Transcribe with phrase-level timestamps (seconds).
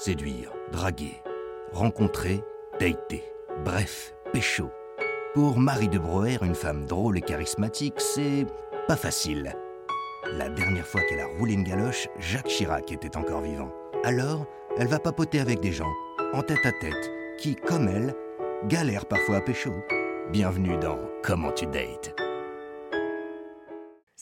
[0.00, 1.22] Séduire, draguer,
[1.72, 2.42] rencontrer,
[2.80, 3.22] dater.
[3.66, 4.70] Bref, pécho.
[5.34, 8.46] Pour Marie de Broer, une femme drôle et charismatique, c'est
[8.88, 9.52] pas facile.
[10.38, 13.70] La dernière fois qu'elle a roulé une galoche, Jacques Chirac était encore vivant.
[14.02, 14.46] Alors,
[14.78, 15.92] elle va papoter avec des gens,
[16.32, 18.14] en tête à tête, qui, comme elle,
[18.68, 19.74] galèrent parfois à pécho.
[20.32, 22.14] Bienvenue dans Comment tu dates.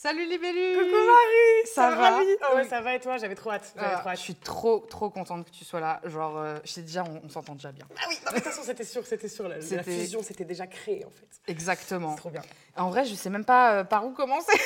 [0.01, 3.17] Salut Libellu Coucou Marie Ça va Oh ouais, ça va et toi?
[3.17, 3.73] J'avais trop hâte.
[3.75, 4.17] J'avais Ah, trop hâte.
[4.17, 5.99] Je suis trop trop contente que tu sois là.
[6.05, 7.85] Genre, euh, je sais déjà, on, on s'entend déjà bien.
[7.97, 9.49] Ah oui, non, de toute façon, c'était sûr, c'était sûr.
[9.49, 11.27] La, la fusion, c'était déjà créé en fait.
[11.51, 12.11] Exactement.
[12.11, 12.43] C'est trop bien.
[12.77, 14.57] En vrai, je sais même pas euh, par où commencer.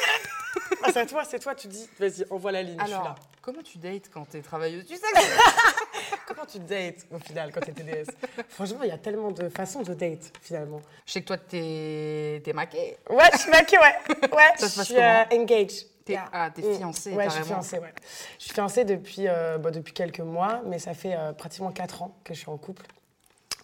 [0.84, 3.05] Ah, c'est à toi, c'est toi, tu dis, vas-y, envoie la ligne, je suis Alors,
[3.05, 3.16] là.
[3.41, 4.86] comment tu dates quand t'es travailleuse?
[4.86, 5.20] Tu sais que...
[6.27, 8.09] Comment tu dates au final quand t'es TDS
[8.50, 10.82] Franchement, il y a tellement de façons de date finalement.
[11.05, 12.98] Je sais que toi, t'es t'es maquée.
[13.09, 14.30] Ouais, je suis maquée, ouais.
[14.32, 15.88] Ouais, Ça se je passe suis euh, engaged.
[16.05, 16.26] T'es- Yeah.
[16.34, 17.94] ah, t'es fiancée, Ouais, je suis fiancée, ouais.
[18.38, 22.04] Je suis fiancée depuis, euh, bah, depuis quelques mois, mais ça fait euh, pratiquement 4
[22.04, 22.85] ans que je suis en couple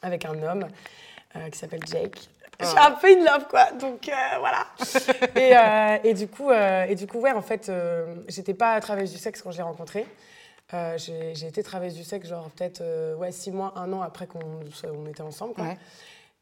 [0.01, 0.65] avec un homme
[1.35, 2.17] euh, qui s'appelle Jake.
[2.61, 2.87] Je suis Ah.
[2.87, 3.71] un peu in love, quoi.
[3.73, 4.67] Donc euh, voilà.
[5.35, 7.69] et, euh, et du coup, euh, et du coup, ouais, en fait,
[8.29, 10.05] j'étais pas travailleuse du sexe quand je l'ai rencontré.
[10.73, 14.27] Euh, j'ai été travailleuse du sexe, genre peut-être euh, ouais, six mois, un an après
[14.27, 15.53] qu'on on était ensemble.
[15.55, 15.63] Quoi.
[15.63, 15.77] Ouais.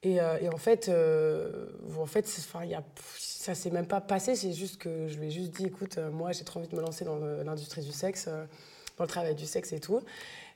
[0.03, 2.29] Et, euh, et en fait, euh, en fait
[2.65, 2.83] y a,
[3.17, 6.33] ça s'est même pas passé, c'est juste que je lui ai juste dit, écoute, moi
[6.33, 8.27] j'ai trop envie de me lancer dans l'industrie du sexe,
[8.97, 10.01] dans le travail du sexe et tout.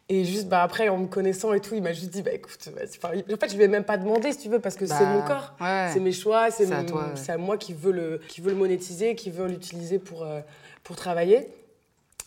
[0.09, 2.67] Et juste bah, après, en me connaissant et tout, il m'a juste dit, bah écoute,
[2.75, 2.97] vas-y.
[3.33, 5.05] En fait, je lui ai même pas demandé si tu veux, parce que c'est Bah,
[5.13, 5.89] mon corps, ouais.
[5.93, 7.37] c'est mes choix, c'est à ouais.
[7.37, 10.27] moi qui veux, le, qui veut le monétiser, qui veut l'utiliser pour,
[10.83, 11.47] pour travailler.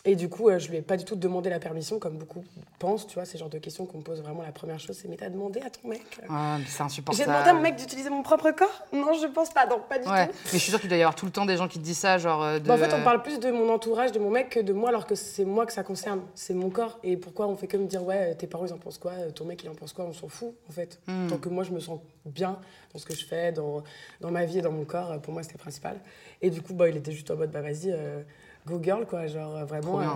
[0.06, 2.44] Et du coup, euh, je lui ai pas du tout demandé la permission, comme beaucoup
[2.78, 5.08] pensent, tu vois, c'est genre de questions qu'on me pose vraiment la première chose, c'est
[5.08, 7.24] mais t'as demandé à ton mec Ah, c'est insupportable.
[7.24, 8.82] j'ai demandé à mon mec d'utiliser mon propre corps?
[8.92, 10.32] Non, je pense pas, donc pas du Ouais, tout.
[10.34, 11.84] mais je suis sûre qu'il doit y avoir tout le temps des gens qui te
[11.84, 12.42] disent ça, genre.
[12.42, 12.68] euh, de...
[12.68, 14.90] Bah, en fait, on parle plus de mon entourage, de mon mec, que de moi,
[14.90, 16.20] alors que c'est moi que ça concerne.
[16.34, 16.98] C'est mon corps.
[17.02, 19.46] Et pourquoi on fait que me dire, ouais, tes parents, ils en pensent quoi Ton
[19.46, 21.00] mec, il en pense quoi On s'en fout, en fait.
[21.06, 21.28] Hmm.
[21.28, 22.58] Tant que moi, je me sens bien
[22.92, 23.82] dans ce que je fais, dans,
[24.20, 25.96] dans ma vie et dans mon corps, pour moi, c'était principal.
[26.42, 28.20] Et du coup, bah, il était juste en mode, bah, vas-y, euh,
[28.66, 29.26] go girl, quoi.
[29.26, 30.00] Genre, euh, vraiment.
[30.00, 30.06] Euh,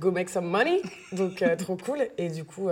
[0.00, 0.80] Go make some money,
[1.10, 1.98] donc euh, trop cool.
[2.18, 2.68] Et du coup,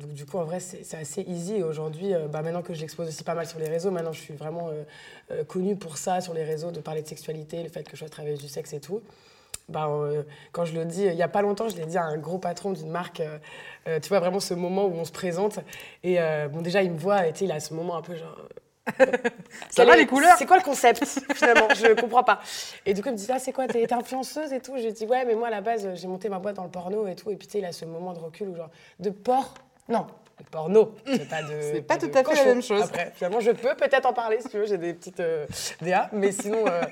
[0.00, 1.56] donc, du coup en vrai, c'est assez easy.
[1.56, 4.20] Et aujourd'hui, bah, maintenant que je l'expose aussi pas mal sur les réseaux, maintenant je
[4.22, 4.70] suis vraiment
[5.48, 8.08] connue pour ça sur les réseaux, de parler de sexualité, le fait que je sois
[8.08, 9.02] travailleuse du sexe et tout.
[9.68, 12.04] Bah, euh, quand je le dis, il y a pas longtemps, je l'ai dit à
[12.04, 13.20] un gros patron d'une marque.
[13.20, 13.38] euh,
[13.88, 15.58] euh, tu vois vraiment ce moment où on se présente.
[16.04, 16.18] Et
[16.52, 18.36] bon, déjà, il me voit, et il a ce moment un peu genre.
[19.70, 21.04] Ça va est- les couleurs C'est quoi le concept
[21.34, 21.68] finalement?
[21.74, 22.40] Je comprends pas.
[22.86, 24.74] Et du coup, il me dit Ah, c'est quoi T'es influenceuse et tout?
[24.76, 27.06] Je dis Ouais, mais moi à la base, j'ai monté ma boîte dans le porno
[27.06, 27.30] et tout.
[27.30, 29.54] Et puis tu sais, il a ce moment de recul où genre de porc.
[29.88, 30.06] Non,
[30.38, 30.94] de porno.
[31.06, 31.42] C'est pas
[31.74, 31.80] de.
[31.80, 32.82] Pas de tout à fait la même chose.
[32.82, 34.66] Après, finalement, je peux peut-être en parler si tu veux.
[34.66, 35.46] J'ai des petites euh,
[35.80, 36.64] DA, mais sinon.
[36.66, 36.82] euh,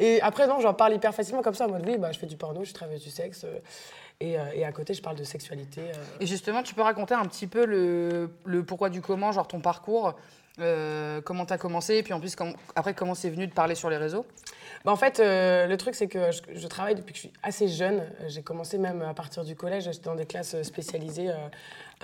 [0.00, 2.26] Et après, non, j'en parle hyper facilement comme ça en mode Oui, bah, je fais
[2.26, 3.44] du porno, je travaille du sexe.
[3.44, 3.58] euh,
[4.20, 5.80] Et, euh, et à côté, je parle de sexualité.
[6.20, 9.60] Et justement, tu peux raconter un petit peu le, le pourquoi du comment, genre ton
[9.60, 10.14] parcours,
[10.60, 12.34] euh, comment tu as commencé, et puis en plus,
[12.74, 14.26] après, comment c'est venu de parler sur les réseaux?
[14.84, 17.32] Bah, en fait, euh, le truc, c'est que je, je travaille depuis que je suis
[17.42, 18.02] assez jeune.
[18.28, 19.84] J'ai commencé même à partir du collège.
[19.84, 21.30] J'étais dans des classes spécialisées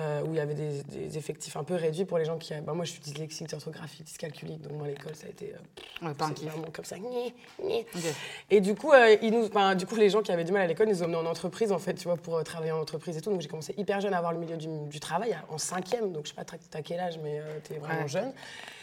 [0.00, 2.52] euh, où il y avait des, des effectifs un peu réduits pour les gens qui.
[2.66, 4.60] Bah, moi, je suis dyslexique, orthographique, dyscalculique.
[4.62, 5.52] Donc, moi, l'école, ça a été.
[5.54, 6.96] euh, Ouais, pas un vraiment comme ça.
[8.50, 10.62] Et du coup, euh, ils nous, enfin, du coup, les gens qui avaient du mal
[10.62, 12.80] à l'école, ils nous ont emmenés en entreprise, en fait, tu vois, pour travailler en
[12.80, 13.30] entreprise et tout.
[13.30, 16.12] Donc, j'ai commencé hyper jeune à avoir le milieu du, du travail, en cinquième.
[16.12, 18.08] Donc, je sais pas t'as- quel âge, mais euh, t'es vraiment Ouais.
[18.08, 18.32] jeune.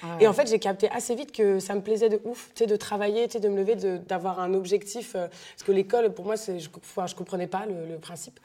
[0.03, 0.09] Ouais.
[0.21, 2.67] Et en fait, j'ai capté assez vite que ça me plaisait de ouf, tu sais,
[2.67, 5.13] de travailler, tu sais, de me lever, d'avoir un objectif.
[5.13, 8.39] parce que l'école, pour moi, je, enfin, je comprenais pas le, le principe.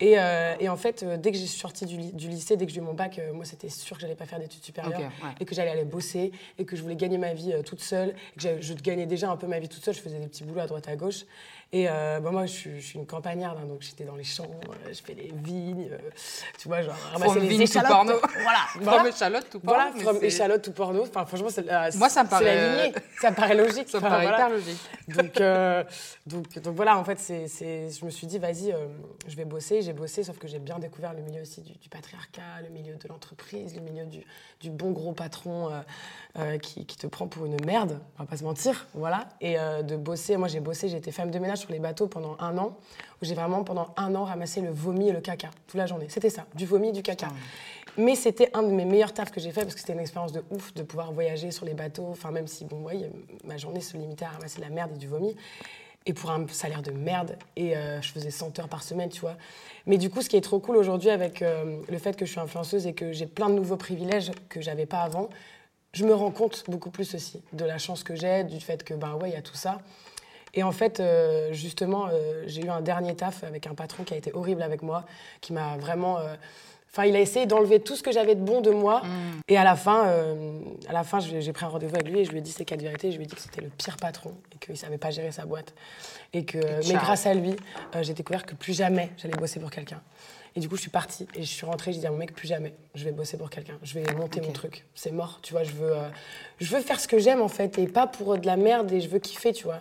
[0.00, 2.66] Et, euh, et en fait, euh, dès que j'ai sorti du, ly- du lycée, dès
[2.66, 4.98] que j'ai eu mon bac, euh, moi, c'était sûr que j'allais pas faire d'études supérieures
[5.00, 5.30] ouais.
[5.40, 8.14] et que j'allais aller bosser et que je voulais gagner ma vie toute seule.
[8.36, 9.94] Et que je gagnais déjà un peu ma vie toute seule.
[9.94, 11.24] Je faisais des petits boulots à droite à gauche.
[11.70, 14.24] Et euh, bah, moi, je suis, je suis une campagnarde, hein, donc j'étais dans les
[14.24, 15.98] champs, euh, je fais les vignes, euh,
[16.58, 17.90] tu vois, genre ramasser From les échalotes.
[17.90, 18.12] porno.
[18.42, 18.58] Voilà,
[18.96, 21.02] From échalote tout voilà, porno, mais from échalote tout porno.
[21.02, 22.94] Enfin, franchement, c'est la, Moi, ça me la paraît- lignée.
[23.20, 23.88] Ça me paraît logique.
[23.90, 24.36] Ça me paraît voilà.
[24.38, 24.78] hyper logique.
[25.08, 25.84] Donc, euh,
[26.26, 28.86] donc, donc voilà, en fait, c'est, c'est- je me suis dit, vas-y, euh,
[29.26, 29.82] je vais bosser.
[29.82, 32.94] J'ai bossé, sauf que j'ai bien découvert le milieu aussi du, du patriarcat, le milieu
[32.94, 34.24] de l'entreprise, le milieu du,
[34.62, 35.80] du bon gros patron euh,
[36.38, 39.28] euh, qui, qui te prend pour une merde, on va pas se mentir, voilà.
[39.42, 42.06] Et euh, de bosser, moi j'ai bossé, j'ai été femme de ménage sur les bateaux
[42.06, 42.76] pendant un an,
[43.20, 46.06] où j'ai vraiment pendant un an ramassé le vomi et le caca toute la journée.
[46.08, 47.28] C'était ça, du vomi, du caca.
[47.98, 50.32] Mais c'était un de mes meilleurs tafs que j'ai fait parce que c'était une expérience
[50.32, 52.06] de ouf de pouvoir voyager sur les bateaux.
[52.10, 53.10] Enfin, même si, bon, ouais,
[53.44, 55.34] ma journée se limitait à ramasser de la merde et du vomi.
[56.06, 57.36] Et pour un salaire de merde.
[57.56, 59.36] Et euh, je faisais 100 heures par semaine, tu vois.
[59.86, 62.30] Mais du coup, ce qui est trop cool aujourd'hui avec euh, le fait que je
[62.30, 65.28] suis influenceuse et que j'ai plein de nouveaux privilèges que j'avais pas avant,
[65.92, 68.94] je me rends compte beaucoup plus aussi de la chance que j'ai, du fait que,
[68.94, 69.80] ben ouais, il y a tout ça.
[70.54, 74.14] Et en fait, euh, justement, euh, j'ai eu un dernier taf avec un patron qui
[74.14, 75.04] a été horrible avec moi,
[75.40, 76.34] qui m'a vraiment euh,
[76.90, 79.02] Enfin, il a essayé d'enlever tout ce que j'avais de bon de moi.
[79.46, 80.10] Et à la fin,
[80.88, 82.64] à la fin, j'ai pris un rendez-vous avec lui et je lui ai dit ces
[82.64, 83.12] quatre vérités.
[83.12, 85.44] Je lui ai dit que c'était le pire patron et qu'il savait pas gérer sa
[85.44, 85.74] boîte.
[86.32, 87.54] Et que, mais grâce à lui,
[88.00, 90.00] j'ai découvert que plus jamais j'allais bosser pour quelqu'un.
[90.56, 91.92] Et du coup, je suis partie et je suis rentrée.
[91.92, 93.78] J'ai dit à mon mec, plus jamais, je vais bosser pour quelqu'un.
[93.82, 94.84] Je vais monter mon truc.
[94.94, 95.62] C'est mort, tu vois.
[95.62, 96.08] Je veux, euh,
[96.58, 99.00] je veux faire ce que j'aime en fait et pas pour de la merde et
[99.00, 99.80] je veux kiffer, tu vois.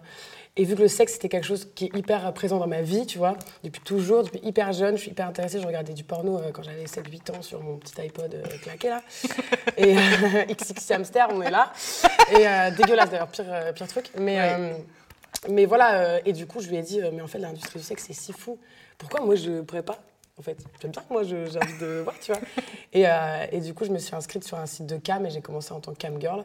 [0.58, 2.82] Et vu que le sexe, c'était quelque chose qui est hyper euh, présent dans ma
[2.82, 5.60] vie, tu vois, depuis toujours, depuis hyper jeune, je suis hyper intéressée.
[5.62, 8.90] Je regardais du porno euh, quand j'avais 7-8 ans sur mon petit iPod euh, claqué,
[8.90, 9.02] là.
[9.78, 11.72] Et euh, XXI Hamster, on est là.
[12.32, 14.10] Et euh, dégueulasse d'ailleurs, pire, euh, pire truc.
[14.18, 14.56] Mais, Ouais.
[14.60, 14.74] euh,
[15.50, 17.80] mais voilà, euh, et du coup, je lui ai dit, euh, mais en fait, l'industrie
[17.80, 18.58] du sexe, c'est si fou.
[18.98, 20.00] Pourquoi moi, je pourrais pas
[20.40, 22.40] en fait, j'aime bien que moi, j'ai envie de voir, tu vois.
[22.94, 25.32] Et, euh, et du coup, je me suis inscrite sur un site de cam et
[25.32, 26.44] j'ai commencé en tant que cam girl.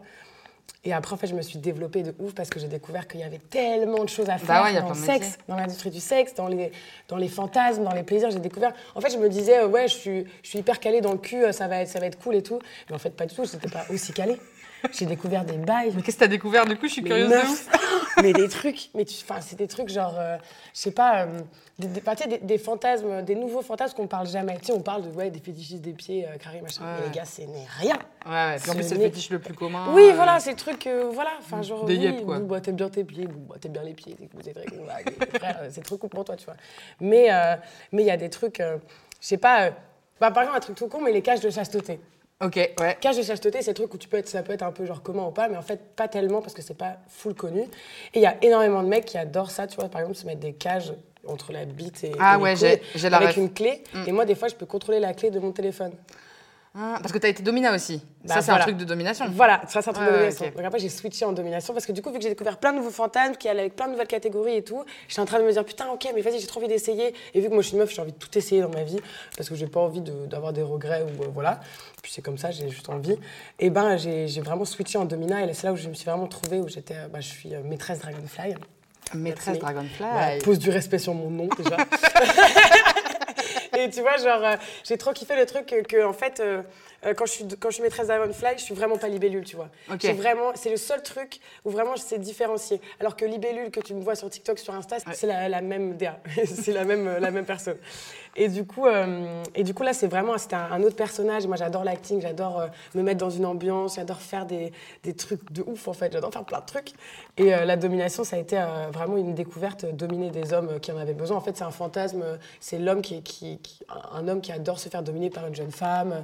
[0.85, 3.21] Et après, en fait, je me suis développée de ouf parce que j'ai découvert qu'il
[3.21, 5.91] y avait tellement de choses à faire Bah ouais, a dans le sexe, dans l'industrie
[5.91, 6.73] du sexe, dans les,
[7.07, 8.33] dans les fantasmes, dans les plaisirs.
[8.33, 8.73] J'ai découvert.
[8.97, 11.45] En fait, je me disais, ouais, je suis, je suis hyper calée dans le cul,
[11.45, 12.59] euh, ça va, être, ça va être cool et tout.
[12.89, 14.39] Mais en fait, pas du tout, j'étais pas aussi calée.
[14.93, 15.93] J'ai découvert des bails.
[15.95, 16.87] Mais qu'est-ce que t'as découvert du coup?
[16.89, 17.69] Je suis Mais curieuse de meuf, ouf.
[18.23, 20.37] mais des trucs, mais enfin, c'est des trucs genre, euh,
[20.75, 21.41] je sais pas, euh,
[21.79, 24.57] des, des, des, des fantasmes, des nouveaux fantasmes qu'on parle jamais.
[24.59, 26.83] Tu sais, on parle de ouais, des fétichistes des pieds, euh, carrés, machin.
[26.83, 26.91] Ouais.
[27.01, 27.97] Mais les gars, c'est n'est rien.
[28.27, 28.57] Ouais.
[28.61, 29.87] Puis en plus, Ce c'est le fétiche le plus commun.
[29.93, 32.39] Oui, euh, voilà, ces trucs, euh, voilà, enfin genre, Des oui, yep, quoi.
[32.41, 34.53] bah, t'aimes bien tes pieds, bah, t'aimes bien les pieds, c'est
[35.39, 36.57] frère, euh, c'est trop cool pour toi, tu vois.
[37.01, 37.57] Mais euh,
[37.93, 38.77] mais il y a des trucs, je
[39.21, 39.71] sais pas,
[40.21, 42.01] bah, par exemple, un truc tout con, mais les cages de chasteté.
[42.43, 42.97] Ok, ouais.
[43.01, 44.85] Cage de chasteté, c'est le truc où tu peux être, ça peut être un peu
[44.85, 47.61] genre comment ou pas, mais en fait pas tellement parce que c'est pas full connu.
[47.61, 47.69] Et
[48.17, 50.41] il y a énormément de mecs qui adorent ça, tu vois, par exemple se mettre
[50.41, 50.93] des cages
[51.27, 53.37] entre la bite et, Ah et les ouais, couilles j'ai- j'ai la avec ref.
[53.37, 53.41] Mm.
[53.43, 53.85] une clé.
[54.09, 55.93] Et moi des fois je peux contrôler la clé de mon téléphone.
[56.75, 58.01] Ah, parce que t'as été domina aussi.
[58.25, 58.63] Bah, ça, c'est voilà.
[58.63, 59.27] un truc de domination.
[59.35, 60.47] Voilà, ça c'est un truc Ouais, de ouais, domination.
[60.47, 60.57] ok.
[60.57, 62.73] Donc après j'ai switché en domination parce que du coup vu que j'ai découvert plein
[62.73, 65.39] de nouveaux fantasmes qui allaient avec plein de nouvelles catégories et tout, j'étais en train
[65.39, 67.15] de me dire putain ok mais vas-y j'ai trop envie d'essayer.
[67.35, 68.85] Et vu que moi je suis une meuf, j'ai envie de tout essayer dans ma
[68.85, 68.99] vie
[69.37, 71.61] parce que j'ai pas envie de- d'avoir des regrets ou euh, voilà.
[72.03, 73.17] Puis c'est comme ça, j'ai juste envie.
[73.59, 76.27] Et ben j'ai vraiment switché en domina et c'est là où je me suis vraiment
[76.27, 78.55] trouvée où j'étais, euh, bah, je suis euh, maîtresse Dragonfly.
[79.15, 79.59] Maîtresse.
[79.59, 79.91] Dragonfly.
[80.11, 81.77] Voilà, pose du respect sur mon nom déjà.
[83.93, 86.63] Tu vois, genre, euh, j'ai trop kiffé le truc que, que, en fait, euh,
[87.05, 89.57] euh, quand, je suis, quand je suis maîtresse Dragonfly, je suis vraiment pas libellule, tu
[89.57, 89.69] vois.
[90.01, 92.81] C'est vraiment, c'est le seul truc où vraiment je sais différencier.
[93.01, 95.97] Alors que libellule que tu me vois sur TikTok, sur Insta, c'est la, la même
[95.97, 97.77] DA, c'est la même, la même personne.
[98.35, 101.47] Et du coup, euh, et du coup là, c'est vraiment, c'était un, un autre personnage.
[101.47, 105.53] Moi, j'adore l'acting, j'adore euh, me mettre dans une ambiance, j'adore faire des, des trucs
[105.53, 106.13] de ouf en fait.
[106.13, 106.93] J'adore faire plein de trucs.
[107.37, 108.59] Et euh, la domination, ça a été
[108.93, 111.37] vraiment une découverte, dominer des hommes qui en avaient besoin.
[111.37, 112.25] En fait, c'est un fantasme.
[112.61, 113.85] C'est l'homme qui, qui, qui-
[114.15, 116.23] un homme qui adore se faire dominer par une jeune femme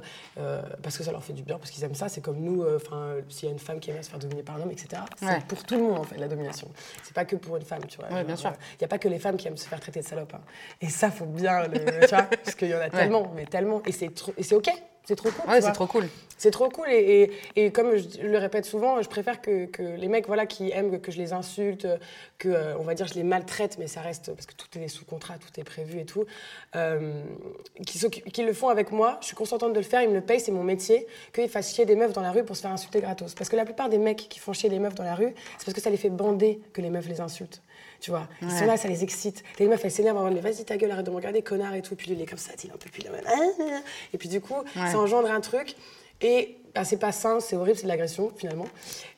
[0.81, 2.09] parce que ça leur fait du bien, parce qu'ils aiment ça.
[2.09, 2.65] C'est comme nous.
[2.75, 5.01] Enfin, s'il y a une femme qui aime se faire dominer par un homme, etc.
[5.17, 5.39] C'est Ouais.
[5.47, 6.67] pour tout le monde en fait la domination.
[7.03, 8.07] C'est pas que pour une femme, tu vois.
[8.09, 8.51] Ouais, bien sûr.
[8.73, 10.33] Il n'y a pas que les femmes qui aiment se faire traiter de salope.
[10.33, 10.41] hein.
[10.81, 11.98] Et ça, faut bien le.
[12.01, 13.81] Tu vois, parce qu'il y en a tellement, mais tellement.
[13.85, 14.09] Et c'est
[14.41, 14.69] c'est OK.
[15.05, 15.49] C'est trop cool.
[15.49, 16.07] Ouais, c'est trop cool.
[16.37, 19.81] C'est trop cool et, et- et comme je le répète souvent, je préfère que, que
[19.81, 21.87] les mecs voilà, qui aiment que, je les insulte,
[22.37, 24.87] que euh, on va dire je les maltraite, mais ça reste parce que tout est
[24.87, 26.25] sous contrat, tout est prévu et tout,
[26.75, 27.23] euh,
[27.87, 29.17] qui, s'occupent- qui le font avec moi.
[29.21, 31.07] Je suis consentante de le faire, ils me le payent, c'est mon métier.
[31.33, 33.33] Qu'ils fassent chier des meufs dans la rue pour se faire insulter gratos.
[33.33, 35.65] Parce que la plupart des mecs qui font chier des meufs dans la rue, c'est
[35.65, 37.63] parce que ça les fait bander que les meufs les insultent.
[37.99, 39.43] Tu vois, ils sont là, ça les excite.
[39.59, 41.81] Les meufs, elles s'énervent avant de vas-y ta gueule, arrête de me regarder, connard et
[41.81, 41.95] tout.
[41.95, 43.03] Puis lui, il est comme ça, il est un peu plus.
[44.13, 45.75] Et puis du coup, ça engendre un truc.
[46.21, 48.65] Et bah, c'est pas sain, c'est horrible, c'est de l'agression finalement.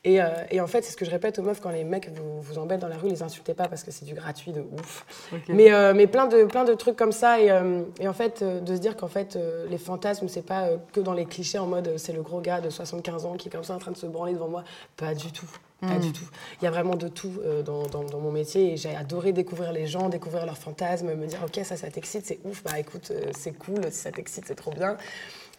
[0.04, 2.10] Et, euh, et en fait, c'est ce que je répète aux meufs quand les mecs
[2.10, 4.62] vous, vous embêtent dans la rue, les insultez pas parce que c'est du gratuit de
[4.62, 5.06] ouf.
[5.50, 7.40] Mais, euh, mais plein, de, plein de trucs comme ça.
[7.42, 9.38] Et, euh, et en fait, de se dire qu'en fait,
[9.70, 12.70] les fantasmes, c'est pas que dans les clichés en mode c'est le gros gars de
[12.70, 14.64] 75 ans qui est comme ça en train de se branler devant moi.
[14.96, 15.50] Pas du tout.
[15.82, 16.26] Pas du tout.
[16.62, 19.34] Il y a vraiment de tout euh, dans, dans- dans mon métier et j'ai adoré
[19.34, 22.78] découvrir les gens, découvrir leurs fantasmes, me dire ok ça ça t'excite, c'est ouf, bah
[22.78, 24.96] écoute euh, c'est cool, si ça t'excite c'est trop bien.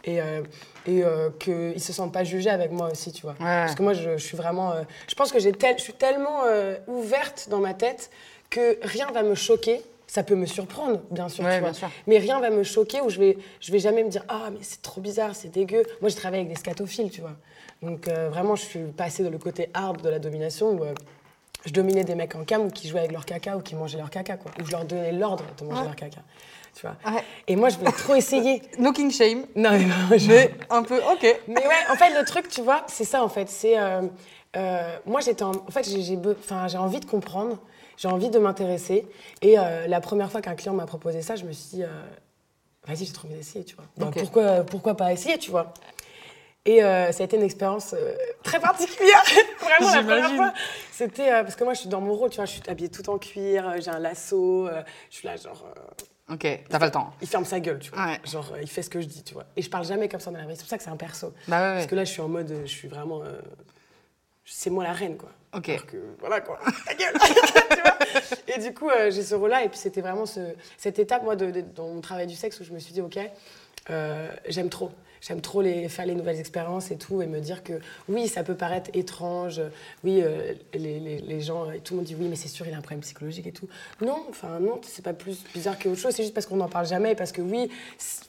[0.04, 0.42] Et, euh,
[0.87, 3.35] et euh, qu'ils se sentent pas jugés avec moi aussi, tu vois.
[3.38, 5.92] Parce que moi je, je suis vraiment, euh, je pense que j'ai tel, je suis
[5.92, 8.11] tellement euh, ouverte dans ma tête
[8.50, 9.80] que rien va me choquer.
[10.09, 11.71] Ça peut me surprendre, bien sûr, Ouais, tu vois.
[11.71, 11.90] bien sûr.
[12.06, 14.59] Mais rien va me choquer où je vais, je vais jamais me dire ah mais
[14.61, 15.85] c'est trop bizarre, c'est dégueu.
[16.02, 17.32] Moi je travaille avec des scatophiles, tu vois.
[17.80, 20.80] Donc vraiment je suis passée dans le côté hard de la domination où
[21.64, 23.99] je dominais des mecs en cam ou qui jouaient avec leur caca ou qui mangeaient
[23.99, 24.50] leur caca quoi.
[24.61, 26.21] Ou je leur donnais l'ordre de manger leur caca,
[26.75, 26.97] tu vois.
[27.12, 27.23] Ouais.
[27.49, 28.62] Et moi je voulais trop essayer.
[28.79, 29.45] No king shame.
[29.57, 31.41] Non mais, non, je- Mais un peu, ok.
[31.49, 33.49] mais ouais, en fait, le truc, tu vois, c'est ça, en fait.
[33.49, 33.79] C'est.
[33.79, 34.02] euh,
[34.57, 35.43] euh, moi, j'étais.
[35.45, 37.59] En, en fait, j'ai enfin, j'ai envie de comprendre,
[37.97, 39.07] j'ai envie de m'intéresser.
[39.43, 41.85] Et euh, la première fois qu'un client m'a proposé ça, je me suis dit,
[42.87, 43.85] vas-y, j'ai trop envie d'essayer, tu vois.
[43.97, 44.19] Bah, Ok.
[44.19, 45.73] pourquoi, pourquoi pas essayer, tu vois
[46.64, 48.14] et euh, ça a été une expérience euh,
[48.45, 49.21] très particulière.
[49.59, 50.37] Vraiment, la première J'imagine.
[50.37, 50.52] fois.
[50.93, 52.88] C'était euh, parce que moi, je suis dans mon rôle, tu vois, je suis habillée
[52.88, 54.69] tout en cuir, j'ai un lasso,
[55.11, 55.64] je suis là, genre.
[56.31, 57.12] Ok, t'as pas le temps.
[57.21, 58.05] Il ferme sa gueule, tu vois.
[58.07, 58.21] Ouais.
[58.25, 59.45] Genre, euh, il fait ce que je dis, tu vois.
[59.57, 60.55] Et je parle jamais comme ça dans la vie.
[60.55, 61.35] C'est pour ça que c'est un perso.
[61.49, 63.23] Bah ouais, Parce que là, je suis en mode, euh, je suis vraiment.
[63.23, 63.41] euh,
[64.45, 65.31] c'est moi la reine, quoi.
[65.55, 65.69] Ok.
[65.69, 66.59] Alors que, voilà, quoi.
[66.87, 69.64] Ta gueule Tu vois Et du coup, euh, j'ai ce rôle-là.
[69.64, 72.59] Et puis, c'était vraiment ce- cette étape, moi, de, de- dans mon travail du sexe
[72.61, 73.19] où je me suis dit, OK,
[73.91, 74.91] euh, j'aime trop.
[75.25, 77.75] J'aime trop les, faire les nouvelles expériences et tout, et me dire que
[78.09, 79.61] oui, ça peut paraître étrange,
[80.02, 82.75] oui, euh, les, les- les gens, tout le monde dit oui, mais c'est sûr, il
[82.75, 83.69] a un problème psychologique et tout.
[84.00, 86.69] Non, enfin non, c'est pas plus bizarre que autre chose, c'est juste parce qu'on n'en
[86.69, 87.71] parle jamais, parce que oui,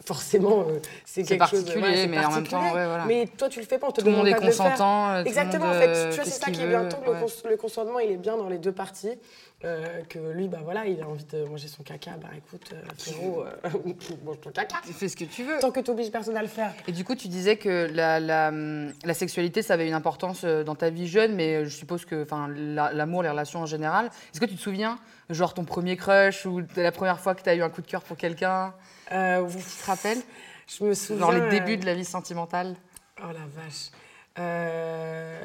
[0.05, 1.63] forcément, euh, c'est quelque chose.
[1.65, 3.05] particulier, c'est mais en même temps, ouais, voilà.
[3.05, 5.09] Mais toi, tu le fais pas, on te Tout le monde demande est consentant.
[5.13, 6.85] euh, Exactement, en fait, tu vois, c'est ça qui est bien.
[6.85, 7.49] Tant que ouais.
[7.49, 9.17] le consentement, il est bien dans les deux parties.
[9.65, 12.81] Euh, que lui, bah voilà, il a envie de manger son caca, bah écoute, euh,
[12.97, 13.69] frérot, euh,
[14.25, 14.77] mange ton caca.
[14.85, 15.59] Tu fais ce que tu veux.
[15.59, 16.73] Tant que tu obliges personne à le faire.
[16.87, 20.41] Et du coup, tu disais que la, la, hum, la sexualité, ça avait une importance
[20.43, 22.25] euh, dans ta vie jeune, mais euh, je suppose que
[22.57, 24.07] la- l'amour, les relations en général.
[24.33, 27.49] Est-ce que tu te souviens, genre ton premier crush ou la première fois que tu
[27.49, 28.73] as eu un coup de cœur pour quelqu'un?
[29.11, 30.19] Euh, Tu te rappelles?
[30.67, 31.19] je me souviens.
[31.27, 32.75] Genre les débuts de la vie sentimentale
[33.19, 33.91] Oh la vache.
[34.39, 35.41] Euh,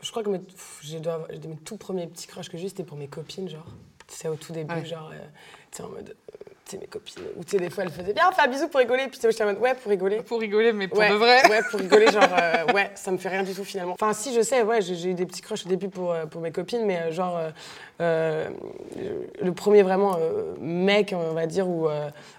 [0.00, 2.68] je crois que mes, pff, je dois avoir- mes tout premiers petits crushs que j'ai
[2.68, 3.66] c'était pour mes copines, genre.
[4.08, 4.84] Sais, au tout début, Ouais.
[4.84, 5.18] genre, euh,
[5.70, 6.36] tu sais, en mode, euh,
[6.66, 7.22] tu sais, mes copines.
[7.36, 9.06] Ou tu sais, des fois, elles faisaient bien, on fait un bisou pour rigoler.
[9.08, 10.20] Puis j'étais en mode, ouais, pour rigoler.
[10.22, 11.48] Pour rigoler, mais pour ouais, de vrai.
[11.48, 13.94] Ouais, pour rigoler, genre, euh, ouais, ça me fait rien du tout finalement.
[13.94, 16.52] Enfin, si, je sais, ouais, j'ai eu des petits crushs au début pour, pour mes
[16.52, 17.40] copines, mais genre,
[18.00, 20.18] le premier vraiment
[20.60, 21.88] mec, on va dire, où,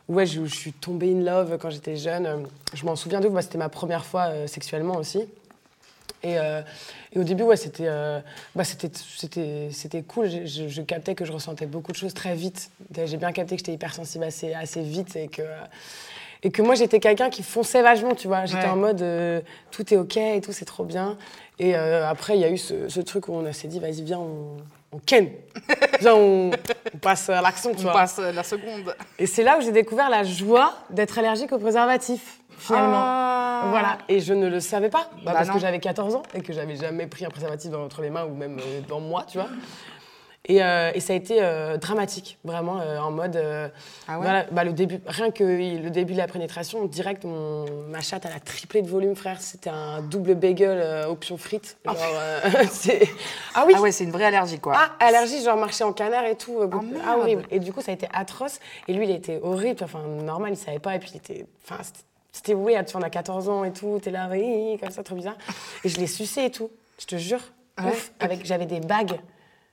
[0.09, 3.41] ouais, je, je suis tombée in love quand j'étais jeune, je m'en souviens de bah,
[3.41, 5.27] c'était ma première fois sexuellement aussi.
[6.23, 6.61] Et, euh,
[7.11, 8.19] et au début, ouais, c'était euh,
[8.55, 10.29] bah, c'était c'était- c'était cool.
[10.29, 12.69] Je, je- je captais que je ressentais beaucoup de choses très vite.
[13.05, 15.41] J'ai bien capté que j'étais hypersensible assez, assez vite et que,
[16.43, 18.45] et que moi, j'étais quelqu'un qui fonçait vachement, tu vois.
[18.45, 18.69] J'étais Ouais.
[18.69, 19.41] en mode euh,
[19.71, 21.17] tout est OK et tout, c'est trop bien.
[21.59, 24.19] Et après, il y a eu ce, ce truc où on s'est dit, vas-y, viens,
[24.19, 24.57] on,
[24.91, 25.29] on ken.
[26.01, 26.49] Viens, on,
[26.93, 27.93] on passe à l'action, tu On vois.
[27.93, 28.95] passe la seconde.
[29.19, 33.01] Et c'est là où j'ai découvert la joie d'être allergique aux préservatifs, finalement.
[33.01, 33.67] Ah.
[33.69, 35.53] Voilà, et je ne le savais pas, bah, Bah parce non.
[35.53, 38.33] que j'avais 14 ans et que j'avais jamais pris un préservatif entre les mains ou
[38.35, 39.47] même euh, dans moi, tu vois.
[40.45, 43.37] Et, euh, et ça a été euh, dramatique, vraiment, euh, en mode.
[43.37, 44.23] Ah ouais?
[44.25, 48.25] voilà, bah, le début, rien que le début de la pénétration, direct, mon, ma chatte,
[48.25, 49.39] elle a triplé de volume, frère.
[49.39, 51.77] C'était un double bagel option frites.
[51.85, 53.07] Genre, euh, c'est-
[53.55, 53.73] ah oui!
[53.77, 54.73] Ah ouais, c'est une vraie allergie, quoi.
[54.75, 56.59] Ah, allergie, genre marcher en canard et tout.
[57.07, 57.43] ah, horrible.
[57.49, 58.59] Et du coup, ça a été atroce.
[58.89, 59.81] Et lui, il était horrible.
[59.85, 60.93] Enfin, normal, il savait pas.
[60.93, 61.45] Et puis, il était.
[61.63, 61.99] Enfin, c'était-
[62.33, 62.85] c'était weird.
[62.87, 63.99] Tu vois, on a 14 ans et tout.
[64.01, 65.37] T'es là, oui, comme ça, trop bizarre.
[65.83, 66.69] Et je l'ai sucé et tout.
[66.99, 67.39] Je te jure.
[67.79, 67.91] Ouais.
[67.91, 68.11] Ouf.
[68.19, 69.19] Avec, j'avais des bagues.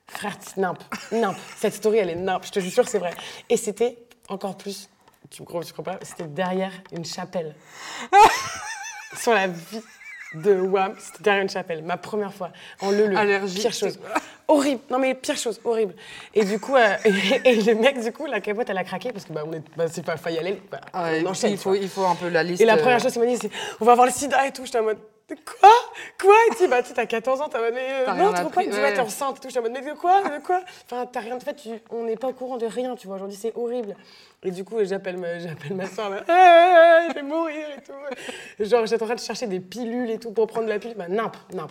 [0.06, 0.78] Frère, nimp.
[1.10, 1.36] Nimp.
[1.56, 2.44] Cette story, elle est nimp.
[2.44, 3.14] Je te jure, c'est vrai.
[3.48, 3.98] Et c'était
[4.28, 4.88] encore plus.
[5.30, 7.54] Tu me crois, tu crois pas C'était derrière une chapelle.
[9.16, 9.80] Sur la vie
[10.34, 11.82] de Wam, c'était derrière une chapelle.
[11.82, 12.50] Ma première fois.
[12.80, 13.98] En leu Allergie, Pire c'est chose.
[14.48, 14.80] Horrible.
[14.90, 15.94] Non, mais pire chose, horrible.
[16.34, 19.12] Et du coup, euh, et, et le mec, du coup, la capote, elle a craqué
[19.12, 20.60] parce que bah, on est, bah, c'est pas failli aller.
[20.70, 21.52] Bah, Ah on enchaîne.
[21.52, 22.60] il, faut, il faut un peu la liste.
[22.60, 24.52] Et la première euh, chose qu'il m'a dit, c'est on va avoir le sida et
[24.52, 24.64] tout.
[24.64, 25.02] J'étais en mode de
[25.36, 25.70] quoi?
[26.20, 26.34] Quoi?
[26.50, 28.62] Et tu bah, tu t'as 14 ans, t'as mode, mais euh, non, trop pas.
[28.64, 29.48] Tu vois, t'es enceinte et tout.
[29.48, 30.22] J'étais en mode, mais de quoi?
[30.22, 30.62] De quoi?
[30.84, 31.36] Enfin, t'as rien.
[31.36, 33.16] En fait, tu- on n'est pas au courant de rien, tu vois.
[33.16, 33.96] Aujourd'hui, c'est horrible.
[34.42, 38.64] Et du coup, j'appelle ma, j'appelle ma soeur, Ah, je vais mourir et tout.
[38.64, 40.96] Genre, j'étais en train de chercher des pilules et tout pour prendre la pilule.
[40.96, 41.70] Bah, nimp, nimp.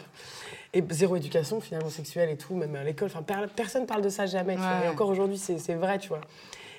[0.72, 3.08] Et zéro éducation, finalement, sexuelle et tout, même à l'école.
[3.14, 4.86] Enfin, per- personne parle de ça jamais, tu vois.
[4.86, 6.22] Et encore aujourd'hui, c'est c'est vrai, tu vois.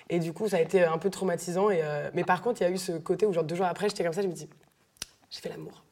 [0.08, 1.70] Et du coup, ça a été un peu traumatisant.
[1.70, 3.66] Et, euh, mais par contre, il y a eu ce côté où, genre, deux jours
[3.66, 4.48] après, j'étais comme ça, je me dis,
[5.30, 5.82] j'ai fait l'amour.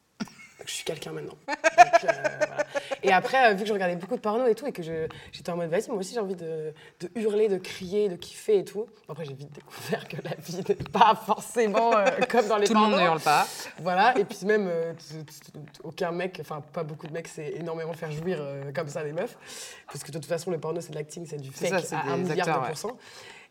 [0.69, 1.39] Je suis quelqu'un maintenant.
[1.47, 2.13] Donc, euh,
[2.47, 2.67] voilà.
[3.03, 5.51] Et après, euh, vu que je regardais beaucoup de porno et tout, et que j'étais
[5.51, 8.65] en mode, vas-y, moi aussi, j'ai envie de, de hurler, de crier, de kiffer et
[8.65, 8.87] tout.
[9.09, 12.75] Après, j'ai vite découvert que la vie n'est pas forcément euh, comme dans les Tout
[12.75, 13.47] le monde ne hurle pas.
[13.79, 14.93] Voilà, et puis même, euh,
[15.85, 18.39] aucun mec, enfin pas beaucoup de mecs, c'est énormément faire jouir
[18.75, 19.39] comme ça les meufs.
[19.87, 21.97] Parce que de toute façon, le porno, c'est de l'acting, c'est du fake ça, c'est
[21.97, 22.99] à des un milliard acteurs, de ouais.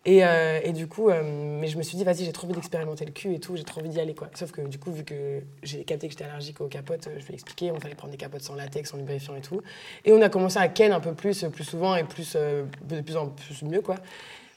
[0.08, 1.22] Et, euh, et du coup, euh,
[1.60, 3.66] mais je me suis dit, vas-y, j'ai trop envie d'expérimenter le cul et tout, j'ai
[3.66, 4.30] trop envie d'y aller, quoi.
[4.34, 7.26] Sauf que du coup, vu que j'ai capté que j'étais allergique aux capotes, euh, je
[7.26, 9.62] lui ai expliqué, on fallait prendre des capotes sans latex, sans lubrifiant et tout.
[10.06, 13.02] Et on a commencé à ken un peu plus, plus souvent et plus, euh, de
[13.02, 13.96] plus en plus mieux, quoi.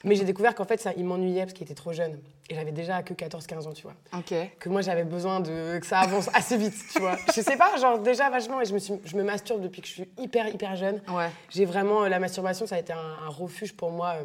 [0.05, 2.17] Mais j'ai découvert qu'en fait, ça, il m'ennuyait parce qu'il était trop jeune.
[2.49, 4.33] Et j'avais déjà que 14-15 ans, tu vois Ok.
[4.59, 7.15] que moi j'avais besoin de que ça avance assez vite, tu vois.
[7.35, 9.87] Je sais pas, genre déjà vachement et je me suis je me masturbe depuis que
[9.87, 11.01] je suis hyper hyper jeune.
[11.13, 11.29] Ouais.
[11.49, 14.15] J'ai vraiment la masturbation ça a été un, un refuge pour moi.
[14.19, 14.23] euh,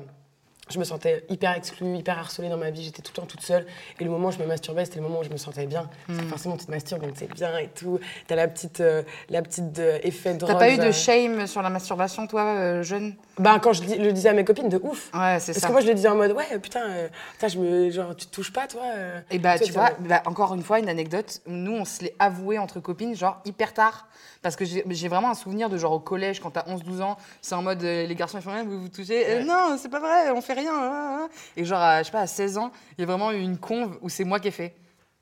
[0.69, 3.43] Je me sentais hyper exclue, hyper harcelée dans ma vie, j'étais tout le temps toute
[3.43, 3.65] seule.
[4.01, 5.89] Et le moment où je me masturbais, c'était le moment où je me sentais bien.
[6.09, 6.23] Parce Hmm.
[6.23, 8.01] que forcément, tu te masturbes, donc c'est bien et tout.
[8.27, 11.63] T'as la petite, euh, la petite euh, effet de T'as pas eu de shame sur
[11.63, 13.15] la masturbation, toi, euh, jeune?
[13.39, 15.11] Ben, quand je dis- le disais à mes copines, de ouf.
[15.15, 15.67] Ouais, c'est Parce ça.
[15.69, 18.27] que moi, je le disais en mode, ouais, putain, euh, putain, je me, genre, tu
[18.27, 19.21] te touches pas, toi euh.
[19.31, 21.43] Et bah, tu vois, bah, encore une fois, une anecdote.
[21.47, 24.09] Nous, on se l'est avoué entre copines, genre hyper tard.
[24.43, 27.55] Parce que j'ai vraiment un souvenir de genre au collège, quand t'as 11-12 ans, c'est
[27.57, 29.25] en mode euh, les garçons ils font rien, vous vous touchez?
[29.29, 29.45] Euh, Ouais.
[29.45, 30.73] non, c'est pas vrai, on fait rien.
[30.75, 31.29] hein, hein.
[31.57, 33.59] Et genre, à, je sais pas, à 16 ans, il y a vraiment eu une
[33.59, 34.75] conve où c'est moi qui ai fait.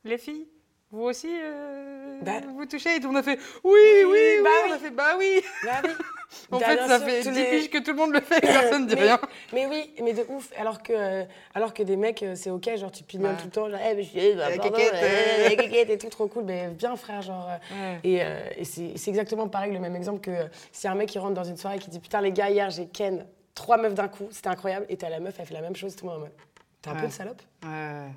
[0.05, 0.47] Les filles,
[0.91, 4.43] vous aussi, euh, Bah- vous touchez Et tout le monde a fait oui, oui, oui.
[4.45, 4.73] bah On oui.
[4.75, 5.41] a fait bah oui.
[5.65, 5.91] Bah oui.
[6.51, 8.21] En Bah, fait, ça sûr, fait tous 10 les- piges que tout le monde le
[8.21, 9.21] fait et personne ne dit mais, rien.
[9.53, 10.51] mais oui, mais de ouf.
[10.59, 11.25] Alors que,
[11.55, 13.37] alors que des mecs, euh, c'est ok, genre tu pignolles Ouais.
[13.39, 15.55] tout le temps, genre, eh, mais je suis, eh, bah, La pardon, caquette, eh, la
[15.55, 16.43] caquette et tout, trop cool.
[16.45, 17.49] Mais bien, frère, genre.
[17.49, 18.01] euh, Ouais.
[18.03, 20.33] Et, euh, et c'est exactement pareil, le même exemple que
[20.73, 22.69] si un mec qui rentre dans une soirée et qui dit Putain, les gars, hier
[22.71, 23.25] j'ai ken
[23.55, 24.87] trois meufs d'un coup, c'était incroyable.
[24.89, 26.33] Et t'as la meuf, elle fait la même chose, tout le monde en mode
[26.83, 28.09] T'es un peu une salope Ouais.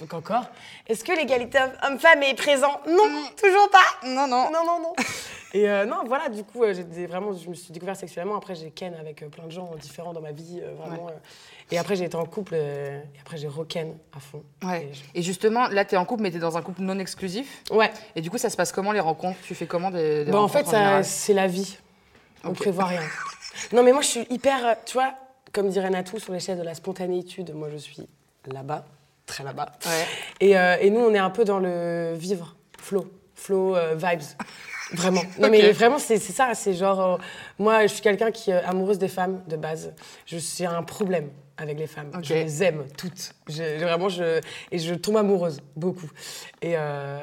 [0.00, 0.44] Donc encore,
[0.88, 2.80] est-ce que l'égalité homme-femme est présent?
[2.88, 3.04] Non,
[3.40, 4.50] toujours pas Non, non.
[4.50, 4.92] non, non, non.
[5.54, 8.36] Et euh, non, voilà, du coup, euh, j'ai vraiment, je me suis découvert sexuellement.
[8.36, 11.08] Après, j'ai ken avec euh, plein de gens différents dans ma vie, vraiment.
[11.70, 14.42] et après, j'ai été en couple, et après, j'ai re-ken à fond.
[14.64, 14.86] Ouais.
[14.90, 17.62] Et je- Et justement, là, t'es en couple, mais t'es dans un couple non exclusif?
[17.70, 17.92] Ouais.
[18.16, 19.38] Et du coup, ça se passe comment les rencontres?
[19.44, 21.04] Tu fais comment des, des Bah, en rencontres fait, ça- général?
[21.04, 21.76] c'est la vie.
[22.44, 22.56] On Ok.
[22.56, 23.02] prévoit rien.
[23.72, 24.66] Non, mais moi, je suis hyper.
[24.66, 25.14] euh, Tu vois,
[25.52, 28.08] comme dirait Natou, sur l'échelle de la spontanéitude, moi, je suis
[28.46, 28.84] là-bas,
[29.26, 29.72] très là-bas.
[29.86, 30.06] Ouais.
[30.40, 34.22] Et, euh, et nous, on est un peu dans le vivre, flow, flow, euh, vibes.
[34.94, 35.22] Vraiment.
[35.38, 36.54] Non, mais vraiment, c'est c'est ça.
[36.54, 37.00] C'est genre.
[37.00, 37.16] euh,
[37.58, 39.92] moi, je suis quelqu'un qui est amoureuse des femmes de base.
[40.26, 42.10] Je suis un problème avec les femmes.
[42.22, 43.34] Je les aime toutes.
[43.48, 44.40] Je- vraiment, je,
[44.70, 46.10] et je tombe amoureuse, beaucoup.
[46.62, 47.18] Et, euh,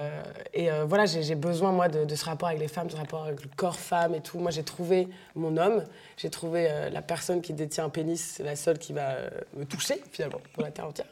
[0.53, 2.97] et euh, voilà, j'ai besoin, moi, de, de ce rapport avec les femmes, de ce
[2.97, 4.37] rapport avec le corps femme et tout.
[4.39, 5.83] Moi, j'ai trouvé mon homme.
[6.17, 8.39] J'ai trouvé euh, la personne qui détient un pénis.
[8.43, 9.15] La seule qui va
[9.57, 11.07] me toucher, finalement, pour la terre entière.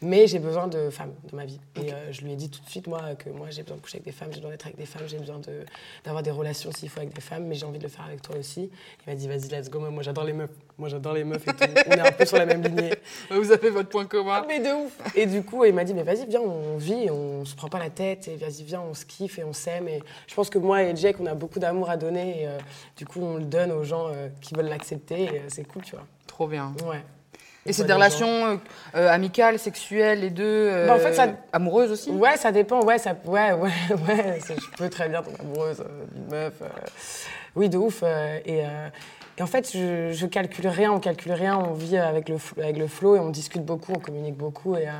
[0.00, 1.60] Mais j'ai besoin de femmes dans ma vie.
[1.76, 3.96] Et je lui ai dit tout de suite, moi, que moi, j'ai besoin de coucher
[3.96, 5.64] avec des femmes, j'ai besoin d'être avec des femmes, j'ai besoin de-
[6.04, 8.22] d'avoir des relations s'il faut avec des femmes, mais j'ai envie de le faire avec
[8.22, 8.70] toi aussi.
[9.06, 9.80] Il m'a dit, vas-y, let's go.
[9.80, 10.50] Moi, j'adore les meufs.
[10.78, 11.64] Moi, j'adore les meufs et tout.
[11.86, 12.94] On est un peu sur la même lignée.
[13.30, 14.44] Vous avez votre point commun.
[14.48, 17.44] Mais de ouf Et du coup, il m'a dit, mais vas-y, viens, on vit, on
[17.44, 19.86] se prend pas la tête, et vas-y, viens, on se kiffe et on s'aime.
[19.88, 22.58] Et je pense que moi et Jake, on a beaucoup d'amour à donner, et euh,
[22.96, 25.82] du coup, on le donne aux gens euh, qui veulent l'accepter, et euh, c'est cool,
[25.82, 26.06] tu vois.
[26.26, 26.72] Trop bien.
[26.86, 27.02] Ouais.
[27.64, 28.58] Et c'est des relations
[28.96, 32.10] euh, amicales, sexuelles, les deux euh, Bah, en fait, ça- Amoureuses aussi?
[32.10, 32.82] Ouais, ça dépend.
[32.82, 34.38] Ouais, ça, ouais, ouais, ouais.
[34.48, 36.54] Je peux très bien tomber amoureuse d'une meuf.
[36.62, 36.66] euh.
[37.54, 38.00] Oui, de ouf.
[38.02, 38.88] euh, et, euh,
[39.42, 41.58] et en fait, je, je calcule rien, on calcule rien.
[41.58, 44.76] On vit avec le, avec le flow et on discute beaucoup, on communique beaucoup.
[44.76, 44.92] Et, euh,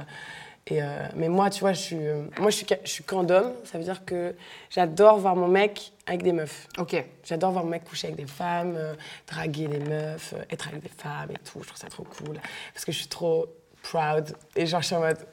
[0.66, 3.04] et, euh, mais moi, tu vois, je suis, euh, moi, je suis, je suis.
[3.06, 4.34] Ça veut dire que
[4.68, 6.66] j'adore voir mon mec avec des meufs.
[6.76, 7.04] Ok.
[7.22, 8.94] J'adore voir mon mec coucher avec des femmes, euh,
[9.28, 11.60] draguer des meufs, euh, être avec des femmes et tout.
[11.60, 12.40] Je trouve ça trop cool.
[12.74, 13.46] Parce que je suis trop
[13.84, 14.34] proud.
[14.56, 15.24] Et genre, je suis en mode,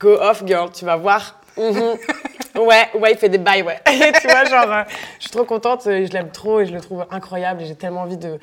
[0.00, 1.42] go off, girl, tu vas voir.
[1.58, 1.98] Mhm.
[2.56, 3.80] ouais, ouais, il fait des bails, ouais.
[4.20, 4.82] tu vois, genre, euh,
[5.18, 5.86] je suis trop contente.
[5.86, 7.62] euh, Je l'aime trop et je le trouve incroyable.
[7.62, 8.38] Et j'ai tellement envie de.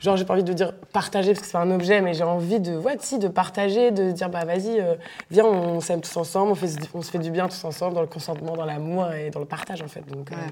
[0.00, 2.60] Genre, j'ai pas envie de dire partager parce que c'est un objet, mais j'ai envie
[2.60, 4.96] de, ouais, si, de partager, de dire, bah vas-y, euh,
[5.30, 8.02] viens, on s'aime tous ensemble, on, fait, on se fait du bien tous ensemble, dans
[8.02, 10.04] le consentement, dans l'amour et dans le partage, en fait.
[10.06, 10.42] Donc, il Ouais.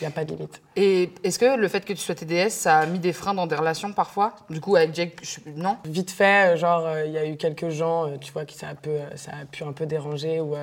[0.00, 0.62] n'y a pas de limite.
[0.76, 3.46] Et est-ce que le fait que tu sois TDS, ça a mis des freins dans
[3.46, 4.32] des relations parfois?
[4.48, 5.76] Du coup, avec Jake, je- non?
[5.84, 8.96] Vite fait, genre, il y a eu quelques gens, tu vois, qui ça a, peu,
[9.16, 10.54] ça a pu un peu déranger ou,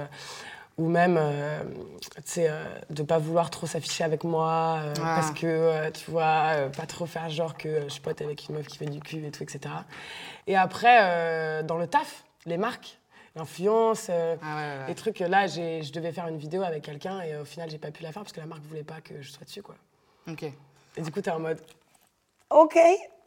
[0.78, 1.62] ou même, euh,
[2.38, 5.16] euh, de pas vouloir trop s'afficher avec moi euh, Ah.
[5.16, 8.22] parce que, euh, tu vois, euh, pas trop faire genre que euh, je suis pote
[8.22, 9.60] avec une meuf qui fait du cul et tout, etc.
[10.48, 12.98] Et après, euh, dans le taf, les marques,
[13.36, 14.88] l'influence, euh, Ah ouais, ouais, ouais.
[14.88, 17.78] les trucs, là, j'ai- je devais faire une vidéo avec quelqu'un et au final, j'ai
[17.78, 19.76] pas pu la faire parce que la marque voulait pas que je sois dessus, quoi.
[20.30, 20.44] Ok.
[20.44, 21.62] Et du coup, t'es en mode
[22.50, 22.78] OK,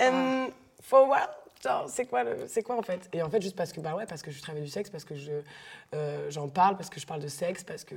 [0.01, 0.49] and
[0.83, 1.31] for what?
[1.89, 3.09] C'est quoi, le- c'est quoi en fait?
[3.13, 5.05] Et en fait, juste parce que, bah ouais, parce que je travaille du sexe, parce
[5.05, 5.33] que je,
[5.95, 7.95] euh, j'en parle, parce que je parle de sexe, parce que.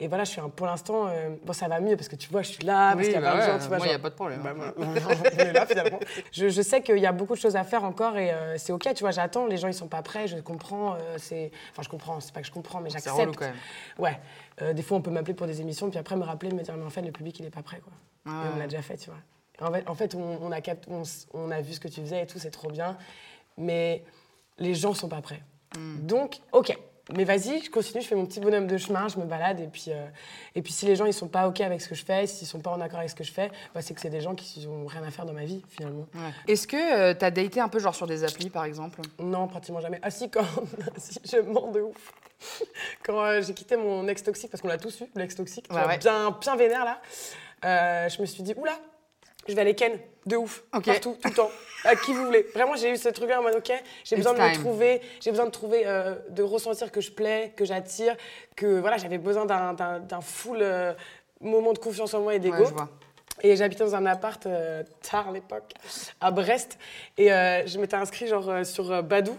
[0.00, 2.28] Et voilà, je suis un, pour l'instant, euh, bon, ça va mieux parce que tu
[2.30, 3.68] vois, je suis là, parce Oui, qu'il y a bah plein de ouais, gens, tu
[3.68, 3.76] vois.
[3.78, 4.42] moi, y a genre- pas de problème.
[4.42, 4.54] Bah,
[5.52, 6.00] là finalement.
[6.32, 8.72] Je, je sais qu'il y a beaucoup de choses à faire encore et euh, c'est
[8.72, 11.50] OK, tu vois, j'attends, les gens ils sont pas prêts, je comprends, c'est.
[11.72, 13.16] Enfin, je comprends, c'est pas que je comprends, mais C'est j'accepte.
[13.16, 13.56] relou quand même.
[13.98, 14.18] Ouais.
[14.62, 16.76] Euh, des fois, on peut m'appeler pour des émissions, puis après me rappeler, me dire,
[16.76, 17.92] mais en fait, le public, il est pas prêt, quoi.
[18.26, 19.18] Ah Et on l'a déjà fait, tu vois.
[19.60, 21.88] En fait, en fait on, on a cap- on, s- on a vu ce que
[21.88, 22.96] tu faisais et tout, c'est trop bien.
[23.56, 24.04] Mais
[24.58, 25.42] les gens sont pas prêts.
[25.76, 26.06] Hmm.
[26.06, 26.76] Donc, OK.
[27.16, 29.60] Mais vas-y, je continue, je fais mon petit bonhomme de chemin, je me balade.
[29.60, 30.06] Et puis, euh,
[30.54, 32.46] et puis si les gens, ils sont pas OK avec ce que je fais, s'ils
[32.46, 34.34] sont pas en accord avec ce que je fais, bah, c'est que c'est des gens
[34.34, 36.06] qui ont rien à faire dans ma vie, finalement.
[36.14, 36.30] Ouais.
[36.52, 39.00] Est-ce que tu t'as daté un peu genre sur des applis par exemple?
[39.18, 39.98] Non, pratiquement jamais.
[40.02, 40.44] Ah si, quand
[40.98, 42.12] si, je mens de ouf.
[43.02, 45.74] Quand euh, j'ai quitté mon ex toxique, parce qu'on l'a tous eu, l'ex toxique, tu
[45.74, 45.96] Ouais, ouais.
[45.98, 47.00] bien, bien vénère là,
[47.64, 48.78] euh, je me suis dit, oula,
[49.48, 51.50] je vais aller ken, de ouf, partout, tout le temps,
[51.84, 52.46] à qui vous voulez.
[52.54, 53.72] Vraiment, j'ai eu ce truc-là en mode, ok,
[54.04, 57.52] j'ai besoin de me trouver, j'ai besoin de trouver, euh, de ressentir que je plais,
[57.56, 58.16] que j'attire,
[58.56, 60.92] que voilà, j'avais besoin d'un- full euh,
[61.40, 62.64] moment de confiance en moi et d'ego.
[62.64, 62.82] Ouais.
[63.42, 65.72] Et j'habitais dans un appart euh, tard à l'époque,
[66.20, 66.76] à Brest.
[67.16, 69.38] Et je m'étais inscrite genre sur Badou.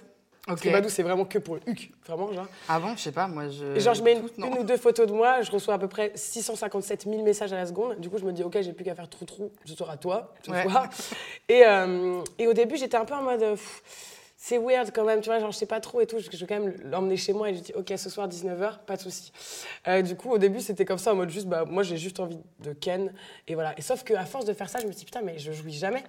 [0.50, 0.68] Parce Ok.
[0.68, 2.48] que Badou, c'est vraiment que pour le huc, vraiment, genre.
[2.68, 3.78] Ah bon, je sais pas, moi je.
[3.78, 6.12] Et genre, je mets une, ou deux photos de moi, je reçois à peu près
[6.16, 8.00] 657 000 messages à la seconde.
[8.00, 10.52] Du coup, je me dis, OK, j'ai plus qu'à faire trou-trou, ce sera toi, ce
[10.52, 10.64] Ouais.
[10.64, 10.90] soir.
[11.50, 13.84] Et, euh, et au début, j'étais un peu en mode, euh, pff,
[14.38, 16.38] c'est weird quand même, tu vois, genre je sais pas trop et tout, je, je
[16.38, 19.02] vais quand même l'emmener chez moi et je dis ok ce soir 19h, pas de
[19.02, 19.32] souci.
[19.88, 22.22] Euh, du coup au début c'était comme ça en mode juste bah moi j'ai juste
[22.22, 23.12] envie de ken
[23.50, 23.78] et voilà.
[23.78, 25.74] Et sauf qu'à force de faire ça je me suis dit putain mais je jouis
[25.74, 26.04] jamais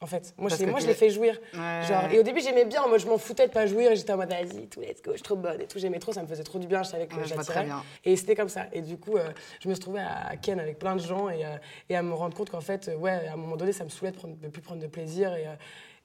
[0.00, 0.34] en fait.
[0.36, 1.38] Moi je, moi, je l'ai l'as- fait jouir.
[1.54, 1.80] Ouais.
[1.88, 4.12] Genre, et au début j'aimais bien, moi je m'en foutais de pas jouir et j'étais
[4.12, 6.22] en mode vas-y, tout let's go, je suis trop bonne et tout, j'aimais trop, ça
[6.22, 7.66] me faisait trop du bien, je savais que Ouais, j'attirais.
[8.04, 8.66] Et c'était comme ça.
[8.72, 9.30] Et du coup, euh,
[9.60, 11.56] je me suis retrouvée à Ken avec plein de gens et, euh,
[11.88, 13.88] et à me rendre compte qu'en fait, euh, ouais, à un moment donné, ça me
[13.88, 15.34] saoulait de, prendre, de plus prendre de plaisir.
[15.34, 15.54] Et, euh,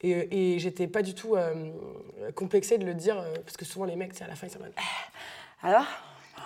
[0.01, 1.36] et, et j'étais pas du tout
[2.36, 4.63] complexée de le dire, parce que souvent les mecs, à la fin, ils sont en
[4.63, 5.86] mode Ah, Alors?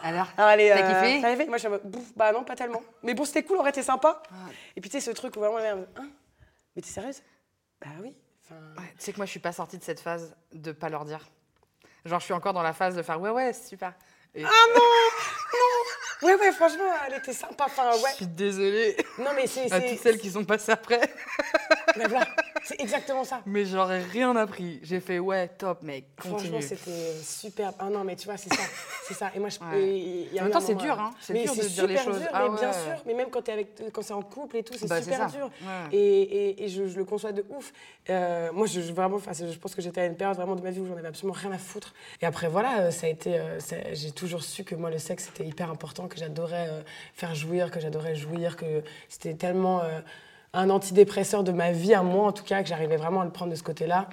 [0.03, 0.27] Alors?
[0.37, 1.21] Alors, allez, T'as euh, kiffé?
[1.21, 2.81] ça Moi, je suis en mode, Bouf, bah non, pas tellement.
[3.03, 4.21] Mais bon, c'était cool, en vrai, t'es sympa.
[4.75, 5.69] Et puis, tu sais, ce truc où vraiment, elle est
[6.01, 6.07] hein?
[6.75, 7.21] Mais t'es sérieuse?
[7.81, 8.15] Bah oui.
[8.51, 11.03] Ouais, Tu sais que moi, je suis pas sortie de cette phase de pas leur
[11.05, 11.19] dire.
[12.05, 13.93] Genre, je suis encore dans la phase de faire ouais, ouais, c'est super.
[14.35, 14.49] Et Ah
[16.21, 17.65] Ouais, ouais, franchement, elle était sympa.
[17.65, 18.09] Enfin, ouais.
[18.11, 19.71] je suis désolée Non, mais c'est.
[19.71, 21.01] à toutes celles qui sont passées après.
[21.97, 22.27] Mais voilà,
[22.63, 23.41] c'est exactement ça.
[23.45, 24.79] Mais j'aurais rien appris.
[24.83, 27.73] J'ai fait ouais, top, mec, Franchement, c'était super.
[27.79, 28.61] Ah non, mais tu vois, c'est ça.
[29.07, 29.31] C'est ça.
[29.35, 29.59] Et moi, je.
[29.59, 30.27] Ouais.
[30.33, 31.11] et En même temps, c'est dur, euh, hein.
[31.19, 32.21] C'est dur de c'est dire les super choses.
[32.21, 33.03] dur, Ah mais bien sûr.
[33.05, 35.49] Mais même quand t'es avec, quand c'est en couple et tout, c'est Bah, super dur.
[35.61, 35.97] Ouais.
[35.97, 37.71] Et, et, et je, je le conçois de ouf.
[38.09, 40.71] Euh, moi, je, vraiment, enfin, je pense que j'étais à une période vraiment de ma
[40.71, 41.93] vie où j'en avais absolument rien à foutre.
[42.21, 43.39] Et après, voilà, euh, ça a été.
[43.93, 46.69] J'ai toujours su que moi, le sexe, c'était hyper important, que j'adorais
[47.13, 49.81] faire jouir, que j'adorais jouir, que c'était tellement
[50.55, 53.31] un antidépresseur de ma vie, à moi en tout cas, que j'arrivais vraiment à le
[53.31, 54.07] prendre de ce côté-là.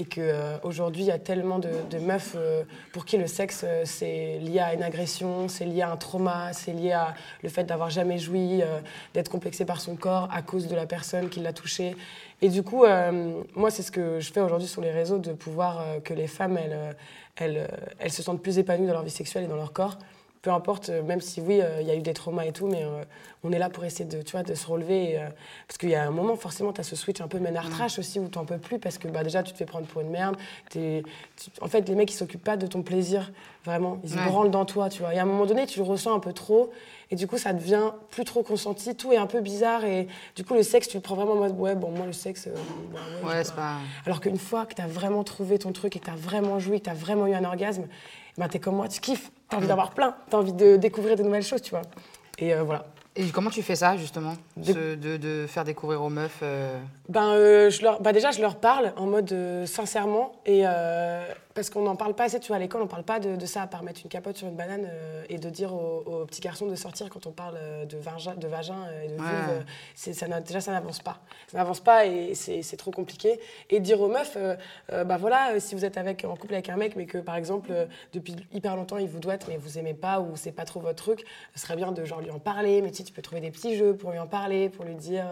[0.00, 4.38] Et qu'aujourd'hui, il y a tellement de, meufs euh, pour qui le sexe, euh, c'est
[4.38, 7.90] lié à une agression, c'est lié à un trauma, c'est lié à le fait d'avoir
[7.90, 8.78] jamais joui, euh,
[9.12, 11.96] d'être complexé par son corps à cause de la personne qui l'a touché.
[12.40, 15.32] Et du coup, euh, moi, c'est ce que je fais aujourd'hui sur les réseaux, de
[15.32, 16.92] pouvoir euh, que les femmes, euh,
[17.40, 17.66] euh,
[17.98, 19.98] elles se sentent plus épanouies dans leur vie sexuelle et dans leur corps.
[20.42, 22.68] Peu importe, euh, même si oui, euh, il y a eu des traumas et tout,
[22.68, 23.02] mais euh,
[23.42, 25.10] on est là pour essayer de, tu vois, de se relever.
[25.10, 25.28] et, euh,
[25.66, 27.98] parce qu'il y a un moment, forcément, tu as ce switch un peu ménard trash
[27.98, 30.10] aussi où tu peux plus parce que bah, déjà, tu te fais prendre pour une
[30.10, 30.36] merde.
[30.70, 31.02] Tu-
[31.60, 33.32] en fait, les mecs, ils s'occupent pas de ton plaisir,
[33.68, 33.98] vraiment.
[34.02, 34.24] Ils se Ouais.
[34.26, 35.14] branlent dans toi, tu vois.
[35.14, 36.70] Et à un moment donné, tu le ressens un peu trop.
[37.10, 38.94] Et du coup, ça devient plus trop consenti.
[38.94, 39.84] Tout est un peu bizarre.
[39.84, 42.12] Et du coup, le sexe, tu le prends vraiment en mode, ouais, bon, moi, le
[42.12, 42.54] sexe, euh,
[42.92, 43.76] bah, ouais, c'est pas.
[44.06, 46.58] alors qu'une fois que tu as vraiment trouvé ton truc et que tu as vraiment
[46.58, 47.84] joui, que tu as vraiment eu un orgasme,
[48.36, 50.52] ben, tu es comme moi, tu kiffes, tu as envie d'avoir plein, tu as envie
[50.52, 51.82] de découvrir de nouvelles choses, tu vois.
[52.38, 52.86] Et euh, voilà.
[53.16, 56.78] Et comment tu fais ça, justement De- Ce- de, de faire découvrir aux meufs euh,
[57.08, 57.32] Ben,
[57.68, 59.34] je leur, ben déjà, je leur parle en mode
[59.66, 60.64] sincèrement, et,
[61.58, 63.46] parce qu'on n'en parle pas assez, tu vois, à l'école, on parle pas de, de
[63.46, 66.24] ça, à part mettre une capote sur une banane euh, et de dire aux, aux
[66.24, 69.12] petits garçons de sortir quand on parle euh, de vagin, de vagin euh, et de
[69.14, 69.24] vulve.
[69.24, 69.54] Ouais.
[69.54, 69.60] euh,
[69.96, 71.18] c'est- ça n'a- déjà, ça n'avance pas.
[71.48, 73.40] Ça n'avance pas et c'est trop compliqué.
[73.70, 76.76] Et dire aux meufs, euh, bah voilà, si vous êtes avec, en couple avec un
[76.76, 77.72] mec, mais que par exemple,
[78.12, 81.02] depuis hyper longtemps, il vous doit, mais vous aimez pas ou c'est pas trop votre
[81.02, 81.24] truc,
[81.56, 82.82] ce serait bien de genre lui en parler.
[82.82, 84.94] Mais tu, sais, tu peux trouver des petits jeux pour lui en parler, pour lui
[84.94, 85.26] dire,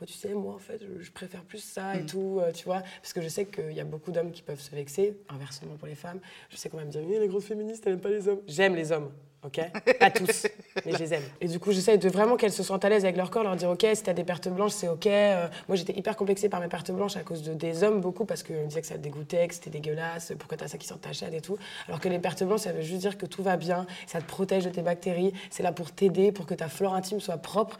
[0.00, 2.64] Oh, tu sais, moi en fait, je, je préfère plus ça et tout, euh, tu
[2.66, 2.82] vois.
[3.00, 5.88] Parce que je sais qu'il y a beaucoup d'hommes qui peuvent se vexer, inversement pour
[5.88, 6.20] les femmes.
[6.50, 8.40] Je sais qu'on va me dire, Eh, les grosses féministes, elles n'aiment pas les hommes.
[8.46, 9.10] J'aime les hommes.
[9.44, 9.60] Ok?
[9.98, 10.46] Pas tous,
[10.86, 11.22] mais je les aime.
[11.40, 13.56] Et du coup, j'essaie de vraiment qu'elles se sentent à l'aise avec leur corps, leur
[13.56, 15.06] dire Ok, si t'as des pertes blanches, c'est ok.
[15.06, 18.24] Euh, moi, j'étais hyper complexée par mes pertes blanches à cause de, des hommes, beaucoup,
[18.24, 20.86] parce qu'on me disait que ça te dégoûtait, que c'était dégueulasse, pourquoi t'as ça qui
[20.86, 21.56] sort de ta chatte et tout.
[21.88, 24.26] Alors que les pertes blanches, ça veut juste dire que tout va bien, ça te
[24.26, 27.78] protège de tes bactéries, c'est là pour t'aider, pour que ta flore intime soit propre.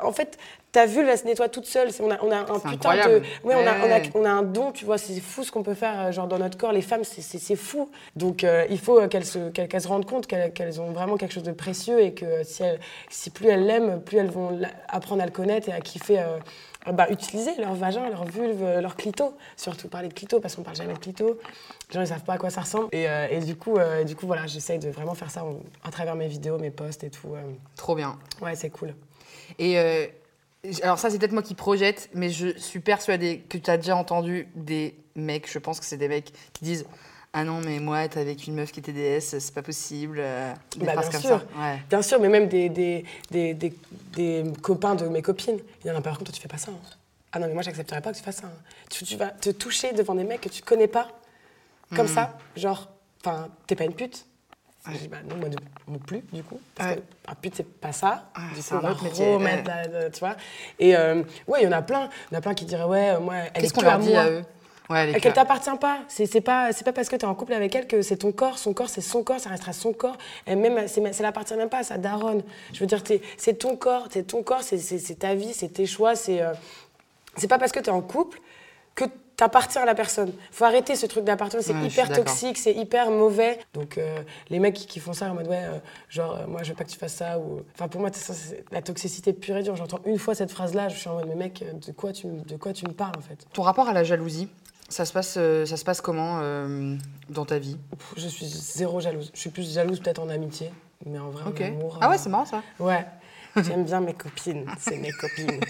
[0.00, 0.38] En fait,
[0.70, 1.88] ta vulve, elle se nettoie toute seule.
[2.00, 3.14] On a, on a un putain incroyable.
[3.42, 3.46] de.
[3.48, 4.10] Ouais, on, a, on, a, Ouais.
[4.14, 6.38] on a un don, tu vois, c'est fou ce qu'on peut faire euh, genre dans
[6.38, 6.72] notre corps.
[6.72, 7.90] Les femmes, c'est- fou.
[8.16, 11.42] Donc euh, il faut qu'elles se, se rendent compte qu'elles qu'elles ont vraiment quelque chose
[11.42, 15.26] de précieux et que si, elles- si plus elles l'aiment, plus elles vont apprendre à
[15.26, 16.20] le connaître et à kiffer.
[16.20, 16.38] euh,
[16.92, 20.64] bah, utiliser leur vagin, leur vulve, euh, leur clito, surtout parler de clito parce qu'on
[20.64, 21.38] parle jamais de clito.
[21.90, 22.88] Les gens ils savent pas à quoi ça ressemble.
[22.90, 25.60] Et, euh, et du coup, euh, du coup voilà, j'essaye de vraiment faire ça en-
[25.84, 27.34] à travers mes vidéos, mes posts et tout.
[27.36, 27.40] euh.
[27.76, 28.18] Trop bien.
[28.40, 28.94] Ouais, c'est cool.
[29.60, 29.78] Et
[30.82, 33.94] alors ça, c'est peut-être moi qui projette, mais je suis persuadée que tu as déjà
[33.96, 36.84] entendu des mecs, je pense que c'est des mecs qui disent
[37.34, 40.18] Ah non, mais moi, t'es avec une meuf qui était DS, c'est pas possible.
[40.20, 41.40] euh, des Bah, bien comme sûr.
[41.40, 41.60] ça.
[41.60, 41.78] Ouais.
[41.88, 45.96] Bien sûr, mais même des, des, des, des, copains de mes copines, il y en
[45.96, 46.72] a par contre, toi tu fais pas ça.
[46.72, 46.96] hein.
[47.32, 48.48] Ah non, mais moi j'accepterais pas que tu fasses ça.
[48.48, 48.62] hein.
[48.90, 51.08] Tu, tu vas te toucher devant des mecs que tu connais pas,
[51.96, 52.12] comme Mhm.
[52.12, 52.90] ça, genre,
[53.24, 54.26] enfin, t'es pas une pute.
[54.90, 55.48] Je dis, bah non, moi
[55.88, 56.60] non plus, du coup.
[56.74, 56.96] Parce Ouais.
[56.96, 58.28] que un pute, c'est pas ça.
[58.36, 60.10] Ouais, c'est un autre métier, remettre ouais.
[60.10, 60.36] tu vois.
[60.78, 62.10] Et euh, ouais, il y en a plein.
[62.30, 63.98] Il y en a plein qui diraient, ouais, euh, moi, elle est Qu'est-ce qu'on leur
[64.00, 64.44] dit à eux?
[64.90, 65.98] Ouais, Qu'elle que- t'appartient pas.
[66.08, 68.16] C'est c'est pas, c'est pas parce que tu es en couple avec elle que c'est
[68.16, 68.58] ton corps.
[68.58, 70.16] Son corps, c'est son corps, ça restera son corps.
[70.46, 72.42] Et même, c'est- ça n'appartient même pas à sa daronne.
[72.72, 73.02] Je veux dire,
[73.36, 76.14] c'est ton corps, c'est ton corps, c'est- ta vie, c'est tes choix.
[76.14, 76.52] C'est euh,
[77.36, 78.40] c'est pas parce que tu es en couple
[78.94, 79.04] que
[79.36, 80.30] t'appartiens à la personne.
[80.50, 83.58] Faut arrêter ce truc d'appartenance, c'est Ouais, hyper toxique, c'est hyper mauvais.
[83.72, 84.18] Donc euh,
[84.50, 85.78] les mecs qui, qui font ça en mode ouais, euh,
[86.10, 88.34] genre euh, moi je veux pas que tu fasses ça ou enfin pour moi ça,
[88.34, 89.74] c'est la toxicité pure et dure.
[89.76, 92.26] J'entends une fois cette phrase là, je suis en mode mais mec, de quoi tu
[92.26, 93.38] de quoi tu me parles en fait?
[93.54, 94.48] Ton rapport à la jalousie,
[94.92, 96.96] Ça se passe, euh, ça se passe comment euh,
[97.30, 97.78] dans ta vie?
[98.16, 99.30] Je suis zéro jalouse.
[99.32, 100.70] Je suis plus jalouse peut-être en amitié,
[101.06, 101.98] mais en vrai, en amour.
[102.00, 102.62] Ah euh, ouais, c'est marrant ça.
[102.78, 103.06] Ouais.
[103.56, 104.66] J'aime bien mes copines.
[104.78, 105.60] C'est mes copines.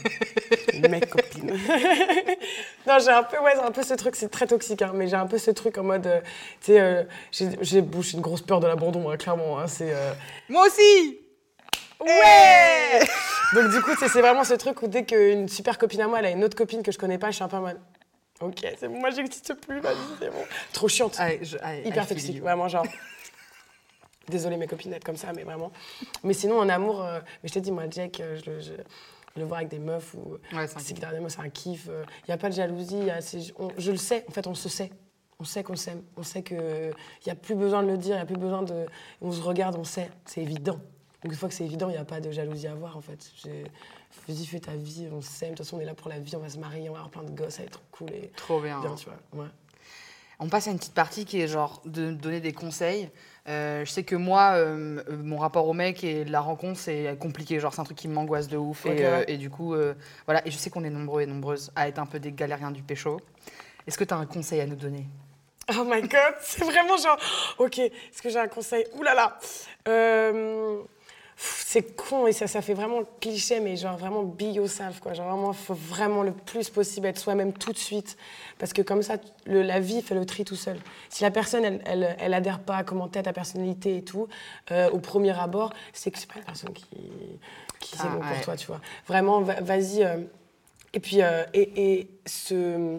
[0.89, 1.51] mes copines.
[2.87, 5.17] non, j'ai un peu, ouais, un peu ce truc, c'est très toxique, hein, mais j'ai
[5.17, 6.21] un peu ce truc en mode, euh,
[6.61, 9.59] tu sais, euh, j'ai, une grosse peur de l'abandon, hein, clairement.
[9.59, 10.13] hein, c'est, euh,
[10.49, 11.19] Moi aussi
[12.01, 13.01] Ouais
[13.55, 16.19] Donc du coup, c'est c'est vraiment ce truc où dès qu'une super copine à moi,
[16.19, 17.79] elle a une autre copine que je connais pas, je suis un peu en mode,
[18.43, 20.45] ok, c'est bon, moi j'existe plus, vas-y, c'est bon.
[20.73, 22.87] Trop chiante, je- hyper I feel toxique, vraiment genre.
[24.29, 25.73] Désolée mes copines d'être comme ça, mais vraiment.
[26.23, 28.73] Mais sinon, en amour, euh, mais je t'ai dit, moi, Jack, euh, je, le- je-
[29.35, 30.79] je le vois avec des meufs ou Ouais, c'est un
[31.29, 31.87] c'est un kiff.
[31.89, 34.47] Il n'y a pas de jalousie, y a- c'est- on- je le sais, en fait,
[34.47, 34.91] on se sait.
[35.41, 36.93] On sait qu'on s'aime, on sait qu'il
[37.27, 38.87] n'y a plus besoin de le dire, il n'y a plus besoin de...
[39.21, 40.79] On se regarde, on sait, c'est évident.
[41.23, 43.01] Donc une fois que c'est évident, il n'y a pas de jalousie à avoir, en
[43.01, 43.31] fait.
[44.29, 46.35] Vas-y, fais ta vie, on s'aime, de toute façon, on est là pour la vie,
[46.37, 48.11] on va se marier, on va avoir plein de gosses, ça va être trop cool
[48.11, 48.81] et Trop bien.
[48.81, 49.43] bien, tu vois.
[49.45, 49.51] Ouais.
[50.41, 53.09] On passe à une petite partie qui est genre de donner des conseils.
[53.49, 57.17] Euh, je sais que moi, euh, euh, mon rapport au mec et la rencontre, c'est
[57.21, 57.61] compliqué.
[57.61, 58.85] Genre, c'est un truc qui m'angoisse de ouf.
[58.87, 59.77] Et, euh, du coup,
[60.27, 60.45] voilà.
[60.47, 62.83] Et je sais qu'on est nombreux et nombreuses à être un peu des galériens du
[62.83, 63.21] pécho.
[63.87, 65.07] Est-ce que tu as un conseil à nous donner?
[65.71, 67.19] Oh my god, c'est vraiment genre,
[67.59, 68.85] ok, est-ce que j'ai un conseil?
[68.95, 69.39] Ouh là là
[71.45, 75.13] C'est con et ça, ça fait vraiment cliché, mais genre vraiment be yourself, quoi.
[75.13, 78.17] Genre vraiment, faut vraiment le plus possible être soi-même tout de suite.
[78.59, 80.79] Parce que comme ça, le- la vie fait le tri tout seul.
[81.09, 84.29] Si la personne, elle, elle, elle adhère pas à comment t'es, ta personnalité et tout,
[84.71, 86.87] euh, au premier abord, c'est que c'est pas une personne qui,
[87.81, 88.81] qui c'est Ah, bon pour toi, tu vois.
[89.09, 90.05] Vraiment, va- vas-y.
[90.05, 90.19] euh,
[90.93, 92.99] et puis, euh, et, et ce,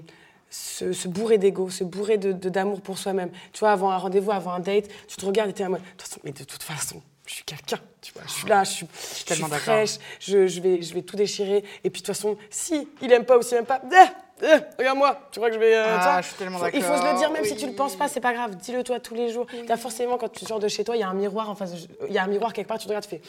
[0.49, 3.29] se, se bourrer d'ego, se bourrer de- de- d'amour pour soi-même.
[3.53, 5.81] Tu vois, avant un rendez-vous, avant un date, tu te regardes et t'es en mode,
[5.81, 8.63] de toute façon, mais de toute façon, je suis quelqu'un, tu vois, je suis là,
[8.63, 9.63] je suis, je suis tellement d'accord.
[9.75, 11.63] fraîche, je, je vais, je vais tout déchirer.
[11.83, 14.47] Et puis de toute façon, si il aime pas ou s'il aime pas, eh, eh,
[14.77, 15.73] regarde-moi, tu crois que je vais...
[15.73, 17.57] euh, Ah, je suis tellement faut- Il faut se le d'accord, dire, même si oui.
[17.57, 19.47] tu le penses pas, c'est pas grave, dis-le toi tous les jours.
[19.67, 21.71] T'as forcément, quand tu sors de chez toi, il y a un miroir en face,
[22.07, 23.21] il y a un miroir quelque part, tu te regardes, tu fais...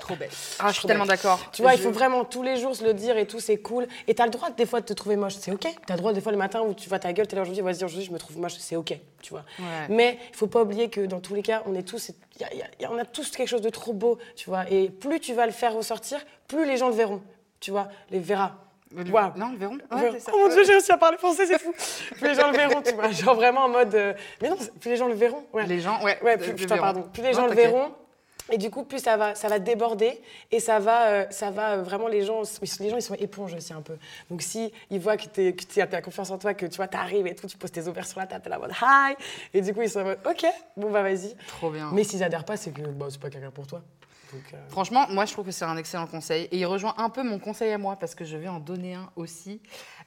[0.00, 0.30] Trop belle.
[0.58, 1.40] Ah, je suis tellement d'accord.
[1.52, 3.86] Tu vois, il faut vraiment tous les jours se le dire et tout, c'est cool.
[4.08, 5.66] Et t'as le droit des fois de te trouver moche, c'est ok.
[5.86, 7.62] T'as le droit des fois le matin où tu vois ta gueule, t'es là aujourd'hui,
[7.62, 9.44] vas-y, aujourd'hui je me trouve moche, c'est ok, tu vois.
[9.58, 9.64] Ouais.
[9.88, 12.54] Mais il faut pas oublier que dans tous les cas, on est tous, y a-
[12.54, 14.64] y a- y a- on a tous quelque chose de trop beau, tu vois.
[14.70, 17.22] Et plus tu vas le faire ressortir, plus les gens le verront,
[17.60, 18.56] tu vois, les verra.
[18.96, 19.32] Waouh.
[19.36, 19.78] Non, le verront.
[19.90, 20.30] Ouais, ça.
[20.32, 21.72] oh mon dieu, j'ai réussi à parler français, c'est fou.
[22.16, 23.10] plus les gens le verront, tu vois.
[23.10, 23.92] Genre vraiment en mode.
[23.94, 25.42] euh, Mais non, plus les gens le verront.
[25.52, 25.66] Ouais.
[25.66, 26.16] Les gens, ouais.
[26.22, 26.86] Ouais, plus, le putain, verront.
[26.86, 27.02] pardon.
[27.12, 27.92] Plus les Non, gens le verront.
[28.52, 31.78] Et du coup, plus ça va, ça va déborder et ça va, euh, ça va
[31.78, 32.42] vraiment les gens,
[32.78, 33.96] les gens ils sont éponges aussi un peu.
[34.30, 37.34] Donc si ils voient que tu as confiance en toi, que tu vois, t'arrives et
[37.34, 39.14] tout, tu poses tes ovaires sur la table, t'es en mode hi,
[39.54, 40.44] et du coup ils sont en mode ok,
[40.76, 41.34] bon bah vas-y.
[41.48, 41.90] Trop bien.
[41.92, 43.80] Mais s'ils adhèrent pas, c'est que bah, c'est pas quelqu'un pour toi.
[44.34, 46.48] Donc, euh, Franchement, moi, je trouve que c'est un excellent conseil.
[46.50, 48.94] Et il rejoint un peu mon conseil à moi, parce que je vais en donner
[48.94, 49.60] un aussi.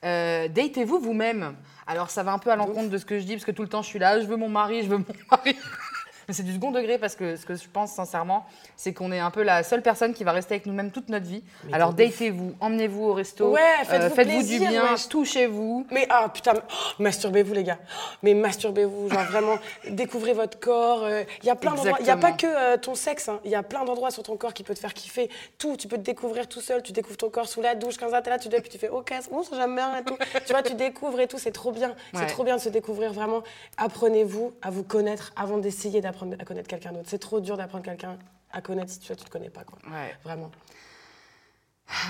[0.03, 1.55] Euh, Datez-vous vous-même.
[1.85, 3.61] Alors, ça va un peu à l'encontre de ce que je dis, parce que tout
[3.61, 5.55] le temps, je suis là, je veux mon mari, je veux mon mari.
[6.27, 9.19] Mais c'est du second degré, parce que ce que je pense sincèrement, c'est qu'on est
[9.19, 11.41] un peu la seule personne qui va rester avec nous-mêmes toute notre vie.
[11.65, 15.87] Mais Alors, datez-vous, emmenez-vous au resto, Ouais, faites-vous faites-vous du plaisir, bien, touchez-vous.
[15.89, 17.79] Mais ah putain, oh, masturbez-vous les gars.
[18.23, 19.57] Mais masturbez-vous, genre vraiment,
[19.89, 21.07] découvrez votre corps.
[21.09, 21.97] Il y a plein d'endroits.
[22.01, 23.29] Il n'y a pas que euh, ton sexe.
[23.45, 25.29] Il y a plein d'endroits sur ton corps qui peut te faire kiffer.
[25.57, 26.83] Tout, tu peux te découvrir tout seul.
[26.83, 28.77] Tu découvres ton corps sous la douche, comme ça, t'es là, tu te puis tu
[28.77, 30.17] fais ok, c'est bon, ça j'aime bien et tout.
[30.45, 31.89] tu vois, tu découvres et tout, c'est trop bien.
[31.89, 31.95] Ouais.
[32.15, 33.43] C'est trop bien de se découvrir vraiment.
[33.77, 37.07] Apprenez-vous à vous connaître avant d'essayer d'apprendre à connaître quelqu'un d'autre.
[37.09, 38.17] C'est trop dur d'apprendre quelqu'un
[38.51, 39.77] à connaître si tu vois, tu te connais pas quoi.
[39.91, 40.51] Ouais, Vraiment.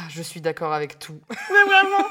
[0.10, 1.20] je suis d'accord avec tout.
[1.30, 2.06] Mais vraiment,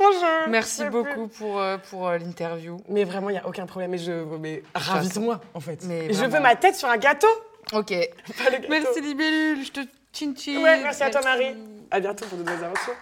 [0.00, 0.90] je Merci plus.
[0.90, 2.78] beaucoup pour, euh, pour euh, l'interview.
[2.88, 3.90] Mais vraiment, il n'y a aucun problème.
[3.90, 5.84] Mais je, mais ravise-moi, en fait.
[5.84, 7.28] Mais Et je veux ma tête sur un gâteau.
[7.72, 7.88] Ok.
[7.88, 8.66] Pas le gâteau.
[8.70, 9.80] Merci Libellule, je te
[10.12, 10.62] chin chin.
[10.62, 11.20] Ouais, merci à toi.
[11.22, 11.56] Marie.
[11.90, 12.94] À bientôt pour de nouvelles aventures.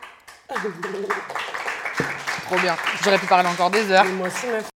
[2.47, 2.77] Trop bien.
[3.03, 4.07] J'aurais pu parler encore des heures.
[4.07, 4.69] Et moi aussi, meuf.